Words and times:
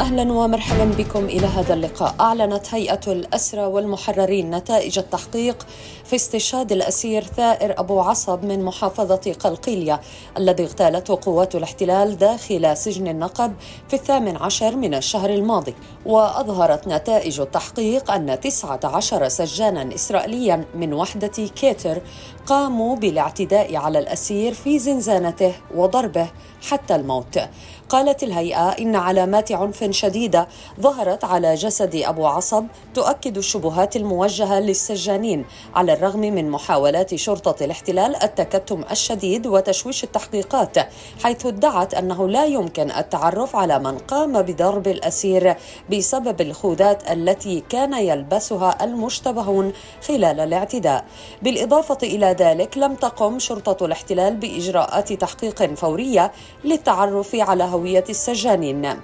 أهلا 0.00 0.32
ومرحبا 0.32 0.84
بكم 0.84 1.24
إلى 1.24 1.46
هذا 1.46 1.74
اللقاء. 1.74 2.14
أعلنت 2.20 2.74
هيئة 2.74 3.00
الأسرى 3.06 3.64
والمحررين 3.64 4.54
نتائج 4.54 4.98
التحقيق 4.98 5.66
في 6.04 6.16
استشهاد 6.16 6.72
الأسير 6.72 7.24
ثائر 7.24 7.80
أبو 7.80 8.00
عصب 8.00 8.44
من 8.44 8.64
محافظة 8.64 9.32
قلقيلية 9.40 10.00
الذي 10.38 10.64
اغتالته 10.64 11.18
قوات 11.22 11.54
الاحتلال 11.54 12.18
داخل 12.18 12.76
سجن 12.76 13.08
النقب 13.08 13.54
في 13.88 13.94
الثامن 13.96 14.36
عشر 14.36 14.76
من 14.76 14.94
الشهر 14.94 15.30
الماضي. 15.30 15.74
وأظهرت 16.06 16.88
نتائج 16.88 17.40
التحقيق 17.40 18.10
أن 18.10 18.40
19 18.40 19.28
سجانا 19.28 19.94
اسرائيليا 19.94 20.64
من 20.74 20.94
وحدة 20.94 21.28
كيتر 21.28 22.00
قاموا 22.46 22.96
بالاعتداء 22.96 23.76
على 23.76 23.98
الأسير 23.98 24.54
في 24.54 24.78
زنزانته 24.78 25.54
وضربه 25.74 26.30
حتى 26.70 26.94
الموت. 26.94 27.40
قالت 27.88 28.22
الهيئة 28.22 28.68
إن 28.68 28.96
علامات 28.96 29.52
عنف 29.52 29.83
شديدة 29.92 30.48
ظهرت 30.80 31.24
على 31.24 31.54
جسد 31.54 31.96
أبو 31.96 32.26
عصب 32.26 32.66
تؤكد 32.94 33.38
الشبهات 33.38 33.96
الموجهة 33.96 34.60
للسجانين 34.60 35.44
على 35.74 35.92
الرغم 35.92 36.20
من 36.20 36.50
محاولات 36.50 37.14
شرطة 37.14 37.64
الاحتلال 37.64 38.22
التكتم 38.22 38.84
الشديد 38.90 39.46
وتشويش 39.46 40.04
التحقيقات 40.04 40.76
حيث 41.22 41.46
ادعت 41.46 41.94
أنه 41.94 42.28
لا 42.28 42.44
يمكن 42.44 42.90
التعرف 42.90 43.56
على 43.56 43.78
من 43.78 43.98
قام 43.98 44.42
بضرب 44.42 44.88
الأسير 44.88 45.56
بسبب 45.90 46.40
الخوذات 46.40 47.10
التي 47.10 47.62
كان 47.68 47.94
يلبسها 47.94 48.84
المشتبهون 48.84 49.72
خلال 50.08 50.40
الاعتداء. 50.40 51.04
بالإضافة 51.42 51.98
إلى 52.02 52.26
ذلك 52.26 52.78
لم 52.78 52.94
تقم 52.94 53.38
شرطة 53.38 53.86
الاحتلال 53.86 54.36
بإجراءات 54.36 55.12
تحقيق 55.12 55.74
فورية 55.74 56.32
للتعرف 56.64 57.34
على 57.34 57.64
هوية 57.64 58.04
السجانين. 58.10 59.00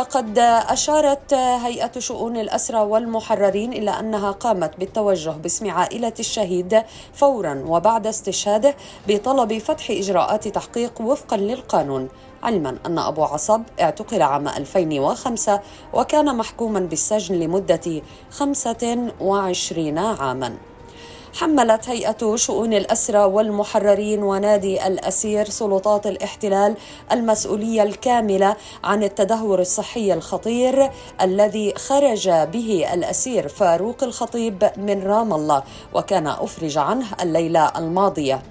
وقد 0.00 0.38
أشارت 0.68 1.34
هيئة 1.34 1.98
شؤون 1.98 2.36
الأسرى 2.36 2.78
والمحررين 2.78 3.72
إلى 3.72 3.90
أنها 3.90 4.30
قامت 4.30 4.78
بالتوجه 4.78 5.30
باسم 5.30 5.70
عائلة 5.70 6.12
الشهيد 6.20 6.82
فورا 7.12 7.64
وبعد 7.66 8.06
استشهاده 8.06 8.74
بطلب 9.08 9.58
فتح 9.58 9.90
إجراءات 9.90 10.48
تحقيق 10.48 11.00
وفقا 11.00 11.36
للقانون 11.36 12.08
علما 12.42 12.78
أن 12.86 12.98
أبو 12.98 13.22
عصب 13.24 13.62
اعتقل 13.80 14.22
عام 14.22 14.48
2005 14.48 15.60
وكان 15.92 16.36
محكوما 16.36 16.80
بالسجن 16.80 17.34
لمدة 17.34 18.02
25 18.30 19.98
عاما. 19.98 20.54
حملت 21.34 21.88
هيئة 21.88 22.36
شؤون 22.36 22.72
الأسرى 22.74 23.18
والمحررين 23.18 24.22
ونادي 24.22 24.86
الأسير 24.86 25.48
سلطات 25.48 26.06
الاحتلال 26.06 26.76
المسؤولية 27.12 27.82
الكاملة 27.82 28.56
عن 28.84 29.02
التدهور 29.02 29.60
الصحي 29.60 30.12
الخطير 30.12 30.90
الذي 31.20 31.74
خرج 31.74 32.28
به 32.28 32.86
الأسير 32.94 33.48
فاروق 33.48 34.04
الخطيب 34.04 34.70
من 34.76 35.02
رام 35.02 35.32
الله 35.32 35.62
وكان 35.94 36.26
أفرج 36.26 36.78
عنه 36.78 37.06
الليلة 37.22 37.72
الماضية. 37.76 38.42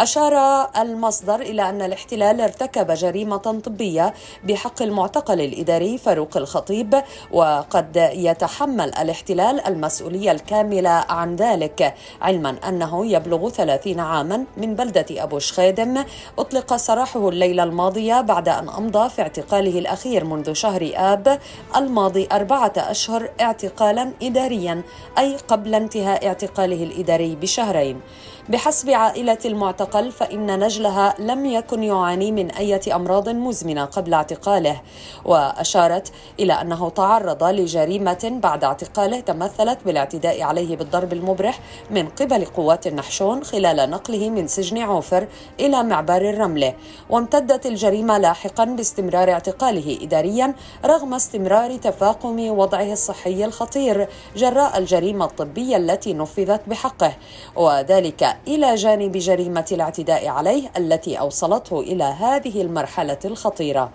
أشار 0.00 0.68
المصدر 0.78 1.40
إلى 1.40 1.68
أن 1.68 1.82
الاحتلال 1.82 2.40
ارتكب 2.40 2.90
جريمة 2.90 3.36
طبية 3.36 4.14
بحق 4.44 4.82
المعتقل 4.82 5.40
الإداري 5.40 5.98
فاروق 5.98 6.36
الخطيب 6.36 7.02
وقد 7.32 8.10
يتحمل 8.14 8.94
الاحتلال 8.94 9.66
المسؤولية 9.66 10.32
الكاملة 10.32 10.90
عن 10.90 11.36
ذلك 11.36 11.94
علما 12.22 12.56
أنه 12.68 13.06
يبلغ 13.06 13.48
30 13.48 14.00
عاما 14.00 14.44
من 14.56 14.74
بلدة 14.74 15.06
أبو 15.10 15.38
شخيدم 15.38 16.04
أطلق 16.38 16.76
سراحه 16.76 17.28
الليلة 17.28 17.62
الماضية 17.62 18.20
بعد 18.20 18.48
أن 18.48 18.68
أمضى 18.68 19.08
في 19.08 19.22
اعتقاله 19.22 19.78
الأخير 19.78 20.24
منذ 20.24 20.52
شهر 20.52 20.90
آب 20.94 21.38
الماضي 21.76 22.28
أربعة 22.32 22.72
أشهر 22.76 23.30
اعتقالا 23.40 24.12
إداريا 24.22 24.82
أي 25.18 25.36
قبل 25.48 25.74
انتهاء 25.74 26.26
اعتقاله 26.26 26.82
الإداري 26.82 27.36
بشهرين. 27.36 28.00
بحسب 28.48 28.90
عائلة 28.90 29.38
المعتقل 29.44 30.12
فإن 30.12 30.58
نجلها 30.64 31.14
لم 31.18 31.46
يكن 31.46 31.82
يعاني 31.82 32.32
من 32.32 32.50
أي 32.50 32.80
أمراض 32.94 33.28
مزمنة 33.28 33.84
قبل 33.84 34.14
اعتقاله 34.14 34.80
وأشارت 35.24 36.12
إلى 36.40 36.52
أنه 36.52 36.88
تعرض 36.88 37.44
لجريمة 37.44 38.38
بعد 38.42 38.64
اعتقاله 38.64 39.20
تمثلت 39.20 39.78
بالاعتداء 39.84 40.42
عليه 40.42 40.76
بالضرب 40.76 41.12
المبرح 41.12 41.60
من 41.90 42.08
قبل 42.08 42.44
قوات 42.44 42.86
النحشون 42.86 43.44
خلال 43.44 43.90
نقله 43.90 44.30
من 44.30 44.46
سجن 44.46 44.78
عوفر 44.78 45.28
إلى 45.60 45.82
معبر 45.82 46.30
الرملة. 46.30 46.74
وامتدت 47.10 47.66
الجريمة 47.66 48.18
لاحقا 48.18 48.64
باستمرار 48.64 49.30
اعتقاله 49.32 49.98
إداريا 50.02 50.54
رغم 50.84 51.14
استمرار 51.14 51.76
تفاقم 51.76 52.50
وضعه 52.50 52.92
الصحي 52.92 53.44
الخطير 53.44 54.08
جراء 54.36 54.78
الجريمة 54.78 55.24
الطبية 55.24 55.76
التي 55.76 56.14
نفذت 56.14 56.60
بحقه. 56.68 57.12
وذلك 57.56 58.37
إلى 58.46 58.74
جانب 58.74 59.16
جريمة 59.16 59.66
الاعتداء 59.72 60.28
عليه 60.28 60.70
التي 60.76 61.18
أوصلته 61.20 61.80
إلى 61.80 62.04
هذه 62.04 62.62
المرحلة 62.62 63.18
الخطيرة. 63.24 63.90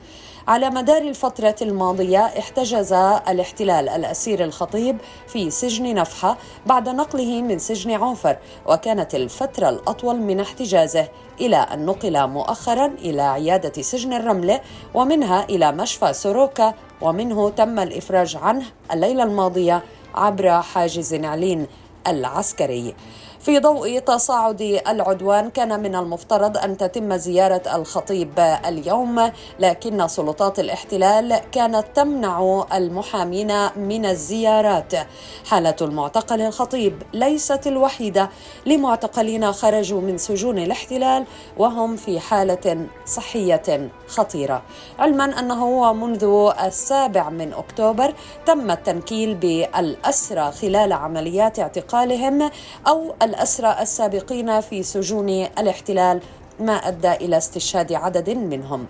على 0.47 0.69
مدار 0.69 1.01
الفترة 1.01 1.55
الماضية 1.61 2.19
احتجز 2.19 2.93
الاحتلال 2.93 3.89
الأسير 3.89 4.43
الخطيب 4.43 4.97
في 5.27 5.49
سجن 5.49 5.95
نفحة 5.95 6.37
بعد 6.65 6.89
نقله 6.89 7.41
من 7.41 7.59
سجن 7.59 7.91
عوفر 7.91 8.37
وكانت 8.65 9.15
الفترة 9.15 9.69
الأطول 9.69 10.19
من 10.19 10.39
احتجازه 10.39 11.07
إلى 11.41 11.55
أن 11.55 11.85
نقل 11.85 12.27
مؤخرا 12.27 12.85
إلى 12.85 13.21
عيادة 13.21 13.81
سجن 13.81 14.13
الرملة 14.13 14.61
ومنها 14.93 15.43
إلى 15.43 15.71
مشفى 15.71 16.13
سوروكا 16.13 16.73
ومنه 17.01 17.49
تم 17.49 17.79
الإفراج 17.79 18.37
عنه 18.41 18.65
الليلة 18.91 19.23
الماضية 19.23 19.83
عبر 20.15 20.61
حاجز 20.61 21.13
نعلين. 21.13 21.67
العسكري. 22.07 22.95
في 23.39 23.59
ضوء 23.59 23.99
تصاعد 23.99 24.61
العدوان 24.87 25.49
كان 25.49 25.79
من 25.79 25.95
المفترض 25.95 26.57
أن 26.57 26.77
تتم 26.77 27.15
زيارة 27.15 27.61
الخطيب 27.75 28.39
اليوم 28.65 29.31
لكن 29.59 30.07
سلطات 30.07 30.59
الاحتلال 30.59 31.41
كانت 31.51 31.85
تمنع 31.95 32.65
المحامين 32.73 33.51
من 33.75 34.05
الزيارات. 34.05 34.93
حالة 35.45 35.75
المعتقل 35.81 36.41
الخطيب 36.41 37.03
ليست 37.13 37.67
الوحيدة. 37.67 38.29
لمعتقلين 38.65 39.51
خرجوا 39.51 40.01
من 40.01 40.17
سجون 40.17 40.59
الاحتلال 40.59 41.25
وهم 41.57 41.95
في 41.95 42.19
حالة 42.19 42.87
صحية 43.05 43.89
خطيرة. 44.07 44.61
علما 44.99 45.39
أنه 45.39 45.93
منذ 45.93 46.51
السابع 46.63 47.29
من 47.29 47.53
أكتوبر 47.53 48.13
تم 48.45 48.71
التنكيل 48.71 49.35
بالأسرى 49.35 50.51
خلال 50.51 50.93
عمليات 50.93 51.59
اعتقالهم 51.93 52.51
أو 52.87 53.13
الأسرى 53.21 53.77
السابقين 53.81 54.61
في 54.61 54.83
سجون 54.83 55.29
الاحتلال 55.29 56.21
ما 56.59 56.73
أدى 56.73 57.11
إلى 57.11 57.37
استشهاد 57.37 57.93
عدد 57.93 58.29
منهم. 58.29 58.85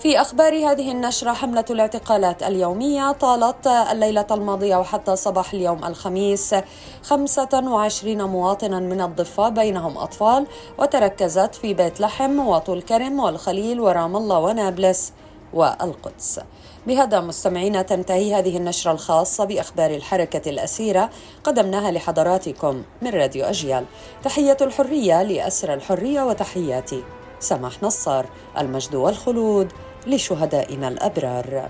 في 0.00 0.20
أخبار 0.20 0.52
هذه 0.52 0.92
النشرة 0.92 1.32
حملة 1.32 1.64
الاعتقالات 1.70 2.42
اليومية 2.42 3.12
طالت 3.12 3.66
الليلة 3.66 4.26
الماضية 4.30 4.76
وحتى 4.76 5.16
صباح 5.16 5.52
اليوم 5.52 5.84
الخميس. 5.84 6.54
25 7.02 8.22
مواطنا 8.22 8.80
من 8.80 9.00
الضفة 9.00 9.48
بينهم 9.48 9.98
أطفال 9.98 10.46
وتركزت 10.78 11.54
في 11.54 11.74
بيت 11.74 12.00
لحم 12.00 12.38
وطول 12.38 12.82
كرم 12.82 13.20
والخليل 13.20 13.80
ورام 13.80 14.16
الله 14.16 14.38
ونابلس. 14.38 15.12
والقدس. 15.54 16.40
بهذا 16.86 17.20
مستمعينا 17.20 17.82
تنتهي 17.82 18.34
هذه 18.34 18.56
النشرة 18.56 18.92
الخاصة 18.92 19.44
بأخبار 19.44 19.90
الحركة 19.90 20.50
الأسيرة 20.50 21.10
قدمناها 21.44 21.90
لحضراتكم 21.90 22.82
من 23.02 23.10
راديو 23.10 23.44
أجيال. 23.44 23.84
تحية 24.24 24.56
الحرية 24.60 25.22
لأسر 25.22 25.74
الحرية 25.74 26.22
وتحياتي 26.22 27.04
سماح 27.40 27.82
نصار 27.82 28.26
المجد 28.58 28.94
والخلود 28.94 29.72
لشهدائنا 30.06 30.88
الأبرار. 30.88 31.68